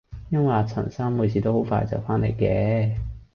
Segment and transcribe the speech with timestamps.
[0.31, 2.97] 因為阿陳生每次都好快就返嚟嘅